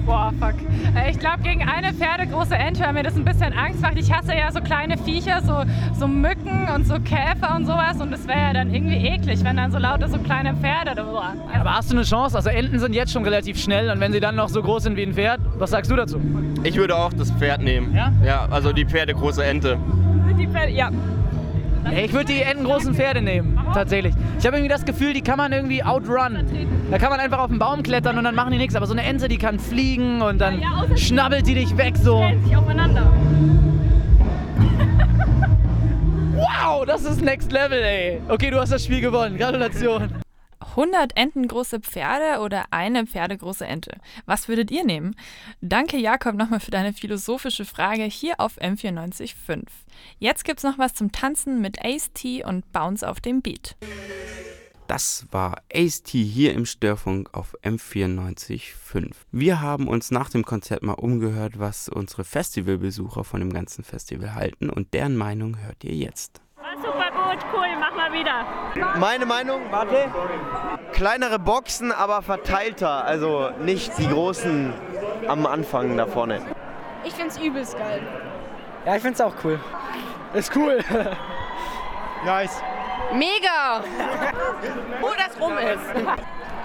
Boah, 0.07 0.33
fuck. 0.40 0.54
Äh, 0.97 1.11
Ich 1.11 1.18
glaube, 1.18 1.40
gegen 1.42 1.62
eine 1.68 1.92
pferdegroße 1.92 2.54
Ente, 2.54 2.80
weil 2.83 2.95
mir 2.95 3.02
das 3.02 3.14
ein 3.14 3.26
bisschen 3.26 3.52
Angst 3.52 3.83
macht. 3.83 3.99
Ich 3.99 4.11
hasse 4.11 4.33
ja 4.35 4.50
so 4.50 4.61
kleine 4.61 4.97
Viecher, 4.97 5.42
so, 5.42 5.64
so 5.99 6.09
Mücken 6.09 6.66
und 6.75 6.87
so 6.87 6.95
Käfer 6.95 7.54
und 7.54 7.66
sowas. 7.66 8.00
Und 8.00 8.11
das 8.11 8.26
wäre 8.26 8.38
ja 8.38 8.52
dann 8.54 8.73
irgendwie 8.73 8.97
eklig, 8.97 9.45
wenn 9.45 9.59
dann 9.59 9.71
so 9.71 9.76
lauter 9.76 10.09
so 10.09 10.16
kleine 10.18 10.54
Pferde. 10.54 10.92
Ja, 11.52 11.61
aber 11.61 11.75
hast 11.76 11.90
du 11.90 11.97
eine 11.97 12.04
Chance? 12.04 12.37
Also 12.38 12.49
Enten 12.49 12.78
sind 12.78 12.95
jetzt 12.95 13.12
schon 13.12 13.23
relativ 13.25 13.59
schnell 13.61 13.90
und 13.90 14.00
wenn 14.00 14.12
sie 14.12 14.21
dann 14.21 14.35
noch 14.37 14.49
so 14.49 14.62
groß 14.62 14.85
sind 14.85 14.97
wie 14.97 15.02
ein 15.02 15.12
Pferd, 15.12 15.40
was 15.59 15.71
sagst 15.73 15.90
du 15.90 15.97
dazu? 15.97 16.18
Ich 16.64 16.76
würde 16.76 16.97
auch 16.97 17.12
das 17.12 17.30
Pferd 17.33 17.61
nehmen. 17.61 17.95
Ja? 17.95 18.11
Ja, 18.25 18.49
also 18.50 18.73
die 18.73 18.87
Pferdegroße 18.87 19.45
Ente. 19.45 19.76
Die 20.38 20.47
Pferde, 20.47 20.73
ja. 20.73 20.90
Ich 22.02 22.12
würde 22.12 22.26
die 22.33 22.42
entengroßen 22.42 22.95
Pferde 22.95 23.23
nehmen, 23.23 23.57
tatsächlich. 23.72 24.14
Ich 24.38 24.46
habe 24.46 24.56
irgendwie 24.56 24.72
das 24.72 24.84
Gefühl, 24.84 25.12
die 25.12 25.22
kann 25.22 25.37
man 25.37 25.52
irgendwie 25.52 25.82
outrun. 25.82 26.46
Da 26.90 26.98
kann 26.98 27.10
man 27.10 27.20
einfach 27.20 27.38
auf 27.38 27.48
den 27.48 27.58
Baum 27.58 27.82
klettern 27.82 28.18
und 28.18 28.25
dann 28.25 28.34
machen 28.34 28.52
die 28.52 28.58
nichts. 28.58 28.75
Aber 28.75 28.87
so 28.87 28.92
eine 28.92 29.02
Ente, 29.02 29.28
die 29.28 29.38
kann 29.38 29.58
fliegen 29.58 30.22
und 30.22 30.38
dann 30.38 30.62
schnabbelt 30.96 31.46
die 31.46 31.54
dich 31.54 31.76
weg 31.76 31.96
so. 31.96 32.25
Sich 32.44 32.56
aufeinander. 32.56 33.12
Wow, 36.38 36.87
das 36.87 37.02
ist 37.02 37.20
Next 37.20 37.50
Level, 37.50 37.82
ey. 37.82 38.20
Okay, 38.28 38.50
du 38.50 38.60
hast 38.60 38.70
das 38.70 38.84
Spiel 38.84 39.00
gewonnen. 39.00 39.37
Gratulation. 39.37 40.08
100 40.78 41.16
entengroße 41.16 41.80
Pferde 41.80 42.40
oder 42.40 42.66
eine 42.70 43.04
pferdegroße 43.04 43.66
Ente? 43.66 43.99
Was 44.26 44.47
würdet 44.47 44.70
ihr 44.70 44.85
nehmen? 44.85 45.16
Danke 45.61 45.97
Jakob 45.97 46.37
nochmal 46.37 46.61
für 46.61 46.70
deine 46.70 46.92
philosophische 46.92 47.64
Frage 47.64 48.04
hier 48.04 48.38
auf 48.38 48.58
M94.5. 48.58 49.64
Jetzt 50.20 50.44
gibt's 50.44 50.62
noch 50.62 50.78
was 50.78 50.94
zum 50.94 51.11
Tanzen 51.11 51.61
mit 51.61 51.85
Ace 51.85 52.12
T 52.12 52.44
und 52.44 52.70
Bounce 52.70 53.02
auf 53.08 53.20
dem 53.20 53.42
Beat. 53.42 53.76
Das 54.87 55.26
war 55.32 55.62
Ace 55.75 56.04
T 56.04 56.23
hier 56.23 56.54
im 56.54 56.64
Störfunk 56.64 57.35
auf 57.35 57.56
M94.5. 57.64 59.11
Wir 59.32 59.61
haben 59.61 59.88
uns 59.88 60.12
nach 60.12 60.30
dem 60.30 60.44
Konzert 60.44 60.85
mal 60.85 60.92
umgehört, 60.92 61.58
was 61.58 61.88
unsere 61.88 62.23
Festivalbesucher 62.23 63.25
von 63.25 63.40
dem 63.40 63.52
ganzen 63.52 63.82
Festival 63.82 64.37
halten 64.37 64.70
und 64.70 64.94
deren 64.94 65.16
Meinung 65.16 65.58
hört 65.58 65.82
ihr 65.82 65.97
jetzt. 65.97 66.40
War 66.54 66.76
super 66.76 67.11
gut, 67.11 67.44
cool, 67.52 67.67
wieder. 68.12 68.46
Meine 68.98 69.26
Meinung, 69.26 69.60
warte. 69.70 70.06
Kleinere 70.92 71.38
Boxen, 71.38 71.92
aber 71.92 72.22
verteilter. 72.22 73.04
Also 73.04 73.50
nicht 73.60 73.96
die 73.98 74.08
großen 74.08 74.72
am 75.26 75.46
Anfang 75.46 75.96
da 75.96 76.06
vorne. 76.06 76.40
Ich 77.04 77.14
find's 77.14 77.38
übelst 77.38 77.78
geil. 77.78 78.00
Ja, 78.86 78.96
ich 78.96 79.02
find's 79.02 79.20
auch 79.20 79.34
cool. 79.44 79.60
Ist 80.34 80.54
cool. 80.56 80.78
nice. 82.24 82.62
Mega! 83.12 83.82
Wo 85.00 85.08
das 85.16 85.40
rum 85.40 85.56
ist. 85.56 86.16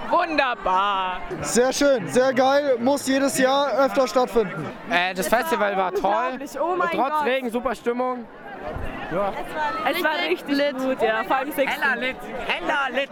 Wunderbar. 0.09 1.21
Sehr 1.41 1.73
schön, 1.73 2.07
sehr 2.07 2.33
geil, 2.33 2.77
muss 2.79 3.07
jedes 3.07 3.38
Jahr 3.38 3.71
öfter 3.85 4.07
stattfinden. 4.07 4.65
Äh, 4.89 5.13
das 5.13 5.27
Festival 5.27 5.75
war 5.77 5.91
toll. 5.93 6.39
Oh 6.62 6.75
mein 6.77 6.89
Trotz 6.89 7.09
Gott. 7.09 7.25
Regen, 7.25 7.50
super 7.50 7.73
Stimmung. 7.73 8.25
Ja. 9.12 9.33
Es 9.89 10.03
war 10.03 10.15
richtig 10.29 10.55
lit. 10.55 10.77
gut, 10.77 11.01
ja. 11.01 11.24
Vor 11.24 11.36
allem 11.38 11.51
Sixten. 11.51 11.81
Hella 11.81 11.95
lit. 11.95 12.15
Hella 12.48 12.88
lit. 12.89 13.10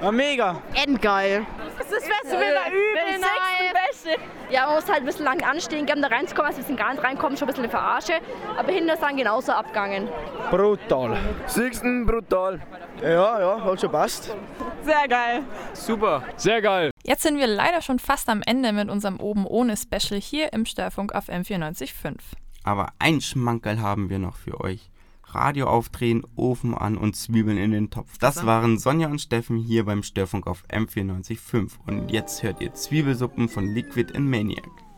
War 0.00 0.12
mega. 0.12 0.62
Endgeil. 0.74 1.46
Das 1.78 1.88
Festival 1.88 2.54
war 2.54 2.68
übel 2.68 3.18
nice. 3.20 4.18
Ja, 4.50 4.66
man 4.66 4.76
muss 4.76 4.88
halt 4.88 5.00
ein 5.00 5.04
bisschen 5.06 5.24
lang 5.24 5.42
anstehen, 5.42 5.86
um 5.92 6.02
da 6.02 6.08
reinzukommen. 6.08 6.48
Also 6.48 6.58
wir 6.58 6.64
sind 6.64 6.76
gar 6.76 6.92
nicht 6.92 7.02
reinkommen, 7.02 7.36
schon 7.36 7.46
ein 7.46 7.52
bisschen 7.52 7.64
eine 7.64 7.70
Verarsche. 7.70 8.14
Aber 8.56 8.72
hinten 8.72 8.90
ist 8.90 9.02
dann 9.02 9.16
genauso 9.16 9.52
abgegangen. 9.52 10.08
Brutal. 10.50 11.18
Sixten 11.46 12.06
brutal. 12.06 12.60
Ja, 13.02 13.40
ja, 13.40 13.64
hat 13.64 13.80
schon 13.80 13.90
passt. 13.90 14.34
Sehr 14.82 15.08
geil. 15.08 15.42
Super. 15.72 16.22
Sehr 16.36 16.62
geil. 16.62 16.90
Jetzt 17.02 17.22
sind 17.22 17.38
wir 17.38 17.46
leider 17.46 17.82
schon 17.82 17.98
fast 17.98 18.28
am 18.28 18.42
Ende 18.44 18.72
mit 18.72 18.88
unserem 18.88 19.20
Oben 19.20 19.46
ohne 19.46 19.76
Special 19.76 20.20
hier 20.20 20.52
im 20.52 20.64
Störfunk 20.64 21.14
auf 21.14 21.28
M94.5. 21.28 22.16
Aber 22.62 22.92
ein 22.98 23.20
Schmankerl 23.20 23.80
haben 23.80 24.10
wir 24.10 24.18
noch 24.18 24.36
für 24.36 24.60
euch. 24.60 24.90
Radio 25.34 25.68
aufdrehen, 25.68 26.24
Ofen 26.34 26.74
an 26.74 26.96
und 26.96 27.14
Zwiebeln 27.14 27.56
in 27.56 27.70
den 27.70 27.90
Topf. 27.90 28.18
Das 28.18 28.44
waren 28.46 28.78
Sonja 28.78 29.08
und 29.08 29.20
Steffen 29.20 29.58
hier 29.58 29.84
beim 29.84 30.02
Störfunk 30.02 30.46
auf 30.46 30.64
M94.5. 30.68 31.72
Und 31.86 32.10
jetzt 32.10 32.42
hört 32.42 32.60
ihr 32.60 32.74
Zwiebelsuppen 32.74 33.48
von 33.48 33.66
Liquid 33.66 34.14
and 34.16 34.28
Maniac. 34.28 34.89